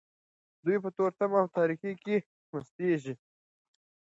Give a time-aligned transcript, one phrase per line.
[0.63, 2.15] دوی په تورتم او تاریکۍ کې
[2.51, 3.13] مستیږي.